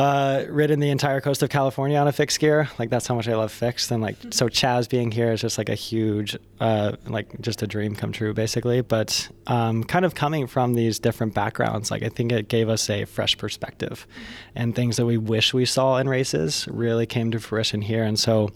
[0.00, 2.70] uh, ridden the entire coast of California on a fixed gear.
[2.78, 3.90] Like that's how much I love fixed.
[3.90, 7.66] And like so, Chaz being here is just like a huge, uh, like just a
[7.66, 8.80] dream come true, basically.
[8.80, 12.88] But um, kind of coming from these different backgrounds, like I think it gave us
[12.88, 14.06] a fresh perspective,
[14.54, 18.04] and things that we wish we saw in races really came to fruition here.
[18.04, 18.50] And so.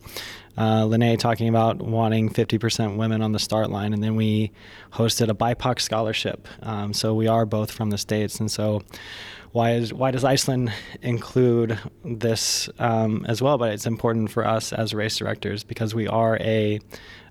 [0.57, 4.53] Uh, Lene talking about wanting 50% women on the start line, and then we
[4.93, 6.47] hosted a BIPOC scholarship.
[6.63, 8.83] Um, so we are both from the states, and so
[9.53, 13.57] why is why does Iceland include this um, as well?
[13.57, 16.81] But it's important for us as race directors because we are a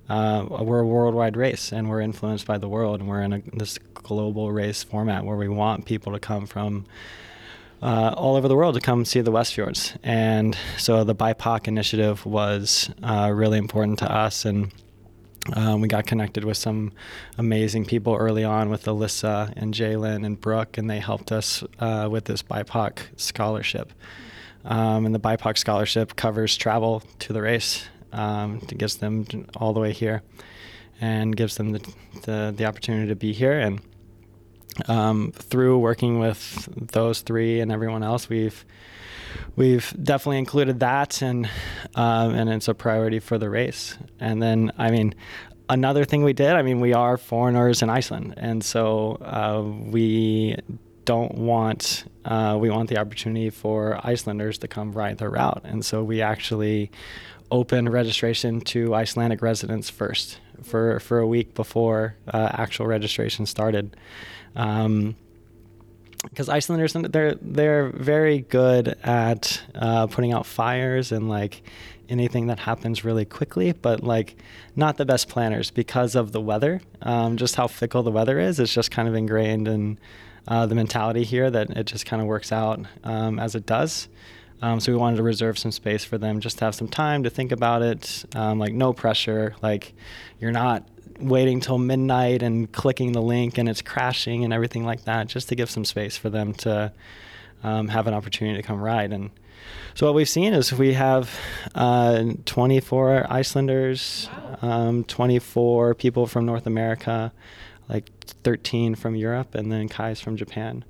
[0.09, 3.41] uh, we're a worldwide race and we're influenced by the world and we're in a,
[3.53, 6.85] this global race format where we want people to come from
[7.83, 9.97] uh, all over the world to come see the Westfjords.
[10.03, 14.71] And so the BIPOC initiative was uh, really important to us and
[15.51, 16.93] um, we got connected with some
[17.37, 22.07] amazing people early on with Alyssa and Jalen and Brooke, and they helped us uh,
[22.09, 23.91] with this BIPOC scholarship.
[24.63, 29.25] Um, and the BIPOC scholarship covers travel to the race, um, to gets them
[29.57, 30.23] all the way here,
[31.01, 31.93] and gives them the,
[32.23, 33.59] the, the opportunity to be here.
[33.59, 33.81] And
[34.87, 38.65] um, through working with those three and everyone else, we've
[39.55, 41.49] we've definitely included that, and
[41.95, 43.97] um, and it's a priority for the race.
[44.19, 45.15] And then, I mean,
[45.69, 50.57] another thing we did, I mean, we are foreigners in Iceland, and so uh, we
[51.05, 55.83] don't want uh, we want the opportunity for Icelanders to come ride the route, and
[55.85, 56.91] so we actually
[57.53, 63.95] opened registration to Icelandic residents first for for a week before uh, actual registration started.
[64.55, 65.15] Um,
[66.23, 71.61] because Icelanders they're they're very good at uh, putting out fires and like
[72.09, 74.35] anything that happens really quickly, but like
[74.75, 76.81] not the best planners because of the weather.
[77.01, 78.59] Um, just how fickle the weather is.
[78.59, 79.99] It's just kind of ingrained in
[80.47, 84.07] uh, the mentality here that it just kind of works out um, as it does.
[84.63, 87.23] Um, so we wanted to reserve some space for them, just to have some time
[87.23, 88.23] to think about it.
[88.33, 89.55] Um, like no pressure.
[89.61, 89.93] Like
[90.39, 90.87] you're not
[91.19, 95.49] waiting till midnight and clicking the link and it's crashing and everything like that, just
[95.49, 96.93] to give some space for them to
[97.61, 99.11] um, have an opportunity to come ride.
[99.11, 99.31] And
[99.95, 101.37] so what we've seen is we have
[101.75, 104.29] uh, 24 Icelanders,
[104.61, 107.33] um, 24 people from North America,
[107.89, 108.09] like
[108.45, 110.85] 13 from Europe, and then Kai's from Japan.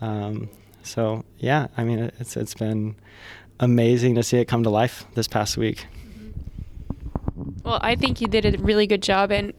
[0.00, 0.48] Um,
[0.82, 2.96] so yeah, I mean it's it's been
[3.58, 5.86] amazing to see it come to life this past week.
[7.64, 9.52] Well, I think you did a really good job, and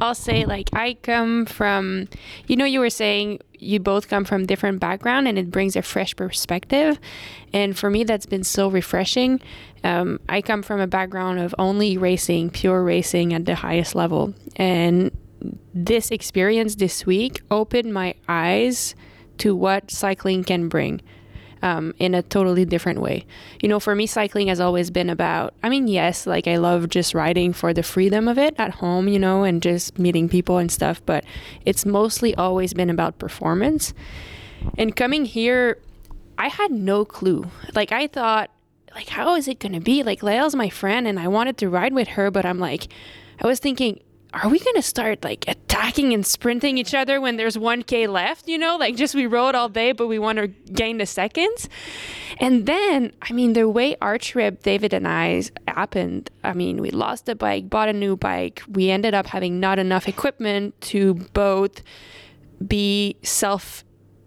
[0.00, 2.08] I'll say like I come from,
[2.46, 5.82] you know, you were saying you both come from different background, and it brings a
[5.82, 6.98] fresh perspective,
[7.52, 9.40] and for me that's been so refreshing.
[9.84, 14.34] Um, I come from a background of only racing, pure racing at the highest level,
[14.56, 15.10] and
[15.74, 18.94] this experience this week opened my eyes
[19.38, 21.00] to what cycling can bring
[21.62, 23.26] um, in a totally different way.
[23.60, 26.88] You know, for me, cycling has always been about, I mean, yes, like I love
[26.88, 30.58] just riding for the freedom of it at home, you know, and just meeting people
[30.58, 31.24] and stuff, but
[31.64, 33.94] it's mostly always been about performance.
[34.78, 35.78] And coming here,
[36.38, 37.46] I had no clue.
[37.74, 38.50] Like, I thought,
[38.94, 40.02] like, how is it going to be?
[40.02, 42.88] Like, Lael's my friend and I wanted to ride with her, but I'm like,
[43.40, 44.00] I was thinking,
[44.42, 48.58] are we gonna start like attacking and sprinting each other when there's 1k left you
[48.58, 48.76] know?
[48.76, 51.68] Like just we rode all day but we want to gain the seconds.
[52.38, 56.90] And then i mean the way our trip david and i happened i mean we
[56.90, 58.62] lost the bike bought a new bike.
[58.68, 61.82] We ended up having not enough equipment to both
[62.66, 63.84] be self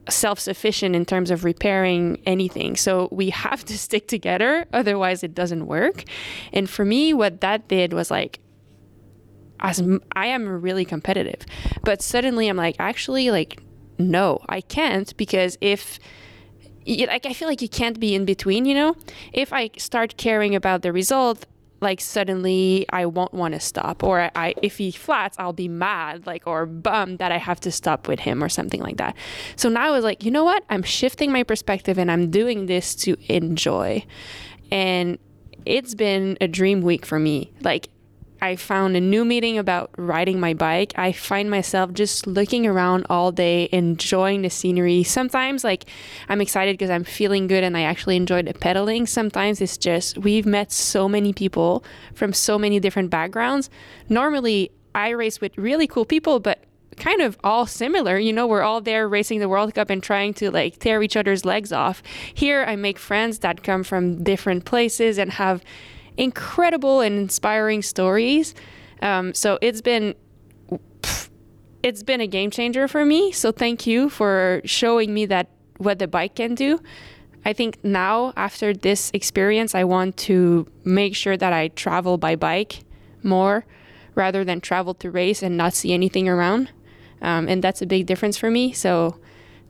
[0.10, 2.76] self-sufficient in terms of repairing anything.
[2.76, 6.04] So we have to stick together otherwise it doesn't work.
[6.52, 8.40] And for me what that did was like
[9.62, 9.82] as
[10.16, 11.46] I am really competitive,
[11.84, 13.62] but suddenly I'm like, actually, like,
[13.98, 16.00] no, I can't because if
[16.88, 18.96] like I feel like you can't be in between, you know.
[19.34, 21.46] If I start caring about the result,
[21.82, 26.26] like suddenly I won't want to stop, or I if he flats, I'll be mad,
[26.26, 29.16] like or bummed that I have to stop with him or something like that.
[29.56, 30.64] So now I was like, you know what?
[30.70, 34.06] I'm shifting my perspective and I'm doing this to enjoy,
[34.72, 35.20] and
[35.66, 37.52] it's been a dream week for me.
[37.62, 37.90] Like
[38.42, 40.94] I found a new meeting about riding my bike.
[40.98, 45.04] I find myself just looking around all day, enjoying the scenery.
[45.04, 45.86] Sometimes, like,
[46.30, 49.08] I'm excited because I'm feeling good and I actually enjoy the pedaling.
[49.08, 53.70] Sometimes it's just we've met so many people from so many different backgrounds.
[54.08, 56.64] Normally, I race with really cool people, but
[56.98, 58.18] kind of all similar.
[58.18, 61.18] You know, we're all there racing the World Cup and trying to like tear each
[61.18, 62.04] other's legs off.
[62.34, 65.64] Here, I make friends that come from different places and have
[66.20, 68.54] incredible and inspiring stories.
[69.02, 70.14] Um, so it's been
[71.82, 73.32] it's been a game changer for me.
[73.32, 76.80] So thank you for showing me that what the bike can do.
[77.46, 82.36] I think now after this experience, I want to make sure that I travel by
[82.36, 82.84] bike
[83.24, 83.66] more
[84.14, 86.70] rather than travel to race and not see anything around.
[87.22, 88.74] Um, and that's a big difference for me.
[88.74, 89.18] So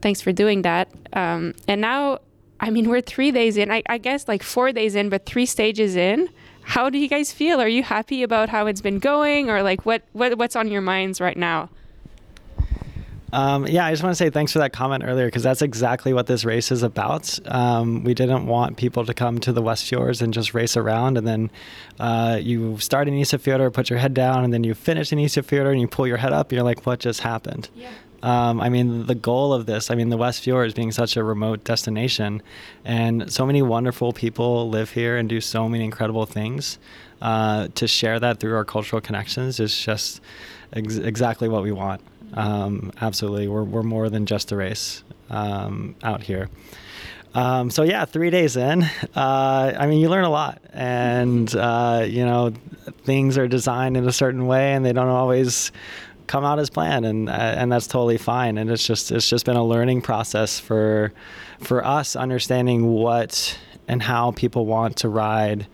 [0.02, 0.90] thanks for doing that.
[1.12, 2.18] Um, and now,
[2.60, 5.46] I mean, we're three days in, I, I guess like four days in, but three
[5.46, 6.28] stages in
[6.62, 7.60] how do you guys feel?
[7.60, 10.82] Are you happy about how it's been going, or like what, what what's on your
[10.82, 11.68] minds right now?
[13.32, 16.12] Um, yeah, I just want to say thanks for that comment earlier because that's exactly
[16.12, 17.38] what this race is about.
[17.46, 21.16] Um, we didn't want people to come to the West Fjords and just race around,
[21.16, 21.50] and then
[21.98, 25.70] uh, you start in Isafjordur, put your head down, and then you finish in Isafjordur,
[25.70, 27.90] and you pull your head up, and you're like, "What just happened?" Yeah.
[28.22, 31.24] Um, I mean, the goal of this, I mean, the West Fjords being such a
[31.24, 32.42] remote destination,
[32.84, 36.78] and so many wonderful people live here and do so many incredible things.
[37.22, 40.22] Uh, to share that through our cultural connections is just
[40.72, 42.00] ex- exactly what we want.
[42.32, 46.48] Um, absolutely, we're we're more than just a race um, out here.
[47.34, 48.82] Um, so yeah, three days in,
[49.14, 52.52] uh, I mean, you learn a lot, and uh, you know,
[53.04, 55.70] things are designed in a certain way, and they don't always
[56.30, 58.56] come out as planned, and uh, and that's totally fine.
[58.56, 61.12] And it's just it's just been a learning process for
[61.58, 65.66] for us understanding what and how people want to ride.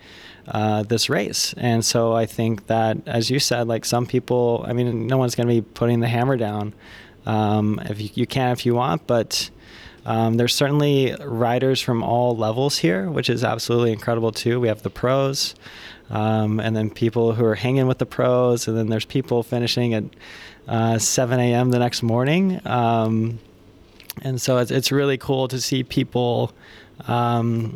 [0.49, 1.55] Uh, this race.
[1.57, 5.35] And so I think that, as you said, like some people, I mean, no one's
[5.35, 6.73] going to be putting the hammer down.
[7.27, 9.51] Um, if you, you, can, if you want, but
[10.07, 14.61] um, there's certainly riders from all levels here, which is absolutely incredible too.
[14.61, 15.57] We have the pros,
[16.11, 19.95] um, and then people who are hanging with the pros, and then there's people finishing
[19.95, 20.05] at
[20.69, 21.73] uh, 7 a.m.
[21.73, 22.61] the next morning.
[22.65, 23.41] Um,
[24.23, 26.53] and so it's, it's really cool to see people
[27.09, 27.75] um,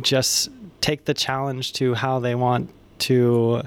[0.00, 0.48] just
[0.80, 3.62] take the challenge to how they want to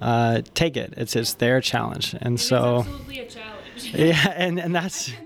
[0.00, 0.94] uh, take it.
[0.96, 3.94] It's it's their challenge, and it so absolutely a challenge.
[3.94, 5.12] yeah, and and that's.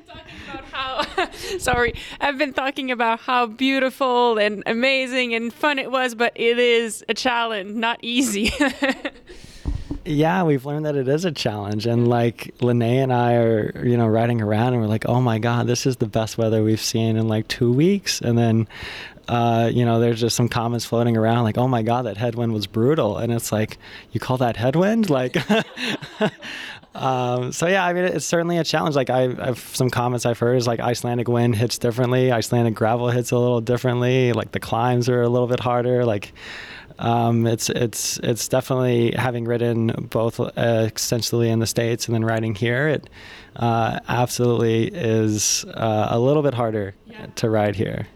[1.58, 6.58] Sorry, I've been talking about how beautiful and amazing and fun it was, but it
[6.58, 8.52] is a challenge, not easy.
[10.04, 11.86] yeah, we've learned that it is a challenge.
[11.86, 15.38] And like Lene and I are, you know, riding around and we're like, oh my
[15.38, 18.20] God, this is the best weather we've seen in like two weeks.
[18.20, 18.68] And then,
[19.28, 22.52] uh, you know, there's just some comments floating around like, oh my God, that headwind
[22.52, 23.16] was brutal.
[23.16, 23.78] And it's like,
[24.12, 25.08] you call that headwind?
[25.08, 25.36] Like,
[26.94, 28.94] um, so yeah, I mean, it's certainly a challenge.
[28.94, 32.30] Like I, I've some comments I've heard is like Icelandic wind hits differently.
[32.30, 34.32] Icelandic gravel hits a little differently.
[34.32, 36.04] Like the climbs are a little bit harder.
[36.04, 36.32] Like,
[37.00, 42.24] um, it's it's it's definitely having ridden both uh, extensively in the states and then
[42.24, 42.86] riding here.
[42.88, 43.10] It
[43.56, 47.26] uh, absolutely is uh, a little bit harder yeah.
[47.36, 48.06] to ride here.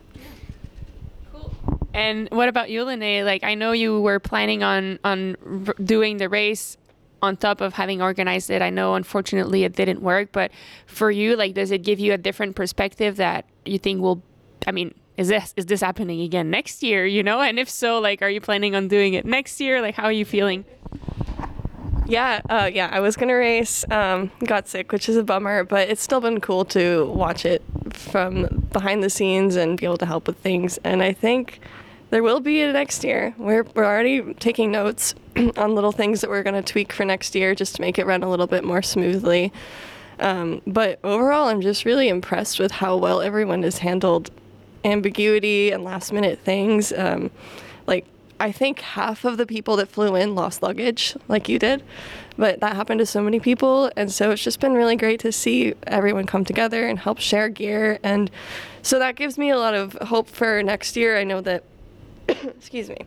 [1.93, 3.25] And what about you, Lene?
[3.25, 5.37] Like I know you were planning on on
[5.67, 6.77] r- doing the race
[7.23, 8.63] on top of having organized it.
[8.63, 10.51] I know unfortunately it didn't work, but
[10.87, 14.23] for you, like, does it give you a different perspective that you think will?
[14.67, 17.99] I mean, is this is this happening again next year you know and if so
[17.99, 20.65] like are you planning on doing it next year like how are you feeling
[22.07, 25.89] yeah uh, yeah i was gonna race um, got sick which is a bummer but
[25.91, 27.63] it's still been cool to watch it
[27.93, 31.61] from behind the scenes and be able to help with things and i think
[32.11, 33.35] there will be a next year.
[33.39, 35.15] We're, we're already taking notes
[35.57, 38.07] on little things that we're going to tweak for next year just to make it
[38.07, 39.53] run a little bit more smoothly.
[40.21, 44.31] Um, but overall, I'm just really impressed with how well everyone has handled
[44.85, 46.93] ambiguity and last minute things.
[46.93, 47.31] Um,
[47.87, 48.05] like,
[48.41, 51.83] I think half of the people that flew in lost luggage, like you did,
[52.37, 53.91] but that happened to so many people.
[53.97, 57.49] And so it's just been really great to see everyone come together and help share
[57.49, 57.99] gear.
[58.03, 58.31] And
[58.83, 61.19] so that gives me a lot of hope for next year.
[61.19, 61.65] I know that,
[62.43, 62.99] excuse me,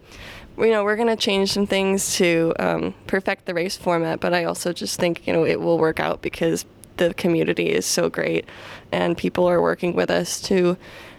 [0.58, 4.34] you know, we're going to change some things to um, perfect the race format, but
[4.34, 6.66] I also just think, you know, it will work out because
[6.98, 8.46] the community is so great
[8.92, 10.78] and people are working with us to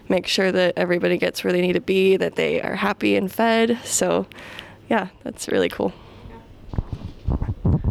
[0.09, 3.31] make sure that everybody gets where they need to be, that they are happy and
[3.31, 3.79] fed.
[3.83, 4.27] So,
[4.89, 5.93] yeah, that's really cool.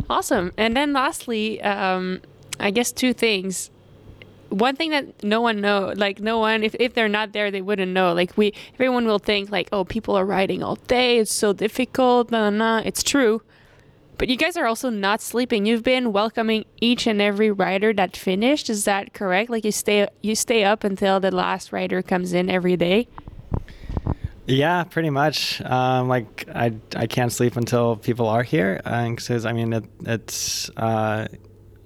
[0.09, 0.53] Awesome.
[0.59, 2.21] And then lastly, um,
[2.61, 3.71] I guess two things.
[4.53, 7.63] One thing that no one know, like no one, if, if they're not there, they
[7.63, 8.13] wouldn't know.
[8.13, 11.19] Like we, everyone will think like, oh, people are riding all day.
[11.19, 12.31] It's so difficult.
[12.31, 12.83] Nah, nah.
[12.85, 13.43] It's true.
[14.19, 15.67] But you guys are also not sleeping.
[15.67, 18.71] You've been welcoming each and every rider that finished.
[18.71, 19.51] Is that correct?
[19.51, 23.09] Like you stay you stay up until the last rider comes in every day.
[24.47, 25.61] Yeah, pretty much.
[25.63, 28.81] Um, like I, I can't sleep until people are here.
[28.85, 31.27] Because uh, I mean, it, it's uh,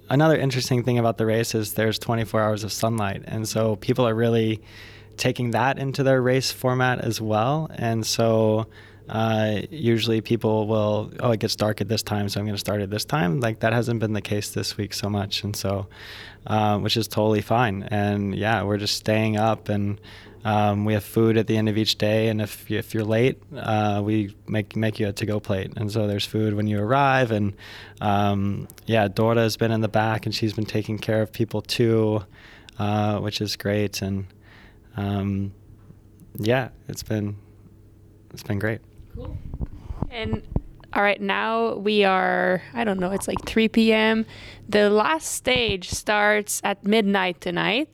[0.09, 4.07] another interesting thing about the race is there's 24 hours of sunlight, and so people
[4.07, 4.61] are really
[5.17, 7.69] taking that into their race format as well.
[7.73, 8.67] And so
[9.09, 12.59] uh, usually people will, oh, it gets dark at this time, so I'm going to
[12.59, 13.39] start at this time.
[13.39, 15.87] Like that hasn't been the case this week so much, and so,
[16.45, 17.83] uh, which is totally fine.
[17.83, 19.99] And yeah, we're just staying up, and
[20.47, 22.29] um, we have food at the end of each day.
[22.29, 26.07] And if if you're late, uh, we make make you a to-go plate, and so
[26.07, 27.31] there's food when you arrive.
[27.31, 27.53] And
[27.99, 31.61] um, yeah, Dorda has been in the back, and she's been taking care of people
[31.61, 32.23] too,
[32.79, 34.01] uh, which is great.
[34.01, 34.25] And
[34.95, 35.51] um,
[36.39, 37.35] yeah, it's been
[38.31, 38.79] it's been great.
[39.15, 39.37] Cool.
[40.09, 40.43] And
[40.93, 44.25] all right, now we are, I don't know, it's like 3 p.m.
[44.69, 47.89] The last stage starts at midnight tonight.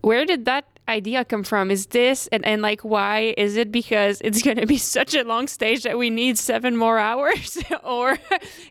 [0.00, 1.70] Where did that idea come from?
[1.70, 3.34] Is this, and, and like, why?
[3.36, 6.76] Is it because it's going to be such a long stage that we need seven
[6.76, 7.58] more hours?
[7.84, 8.18] or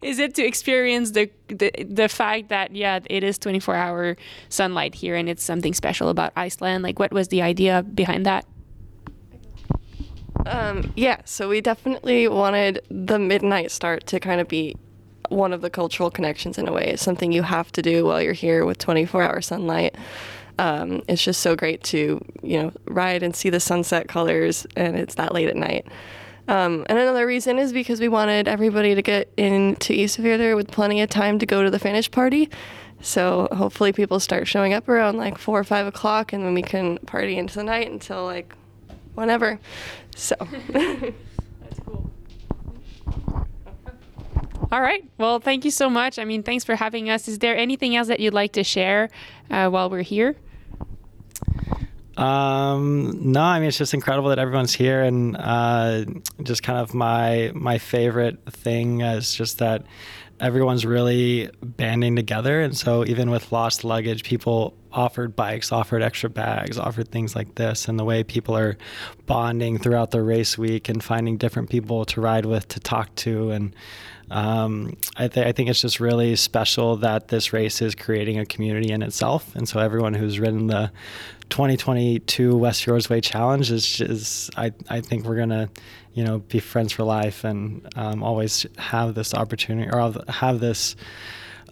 [0.02, 4.18] is it to experience the, the, the fact that, yeah, it is 24 hour
[4.50, 6.84] sunlight here and it's something special about Iceland?
[6.84, 8.46] Like, what was the idea behind that?
[10.46, 14.76] Um, yeah, so we definitely wanted the midnight start to kind of be
[15.30, 16.88] one of the cultural connections in a way.
[16.88, 19.96] It's something you have to do while you're here with 24 hour sunlight.
[20.60, 24.96] Um, it's just so great to, you know, ride and see the sunset colors, and
[24.96, 25.88] it's that late at night.
[26.48, 31.02] Um, and another reason is because we wanted everybody to get into Isafjordur with plenty
[31.02, 32.50] of time to go to the finish party.
[33.02, 36.62] So hopefully people start showing up around like four or five o'clock, and then we
[36.62, 38.56] can party into the night until like
[39.16, 39.60] whenever.
[40.16, 40.36] So.
[40.70, 42.12] That's cool.
[44.72, 45.04] All right.
[45.18, 46.18] Well, thank you so much.
[46.18, 47.28] I mean, thanks for having us.
[47.28, 49.10] Is there anything else that you'd like to share
[49.50, 50.38] uh, while we're here?
[52.18, 56.06] Um, no, I mean it's just incredible that everyone's here, and uh,
[56.44, 59.86] just kind of my my favorite thing is just that
[60.42, 62.62] everyone's really banding together.
[62.62, 67.56] And so even with lost luggage, people offered bikes, offered extra bags, offered things like
[67.56, 67.88] this.
[67.88, 68.78] And the way people are
[69.28, 73.52] bonding throughout the race week and finding different people to ride with, to talk to.
[73.52, 73.76] And
[74.32, 78.46] um, I, th- I think it's just really special that this race is creating a
[78.46, 79.56] community in itself.
[79.56, 80.92] And so everyone who's ridden the
[81.50, 85.70] 2022 West Fjords Way Challenge is, I, I think we're going to
[86.14, 90.96] you know, be friends for life and um, always have this opportunity or have this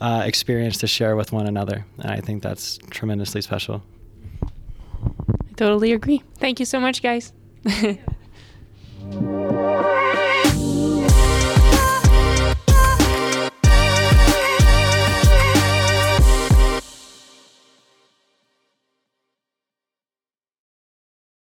[0.01, 1.85] uh, experience to share with one another.
[1.99, 3.83] And I think that's tremendously special.
[4.43, 6.23] I totally agree.
[6.37, 7.33] Thank you so much, guys.